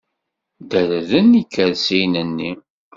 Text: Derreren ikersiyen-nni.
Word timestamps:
Derreren 0.69 1.29
ikersiyen-nni. 1.41 2.51